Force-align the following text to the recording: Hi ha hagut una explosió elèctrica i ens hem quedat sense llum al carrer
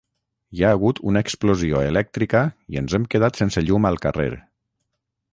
Hi 0.59 0.63
ha 0.63 0.69
hagut 0.75 1.01
una 1.09 1.21
explosió 1.25 1.83
elèctrica 1.89 2.41
i 2.75 2.79
ens 2.81 2.95
hem 2.99 3.05
quedat 3.15 3.39
sense 3.43 3.63
llum 3.67 3.85
al 3.91 4.01
carrer 4.07 4.31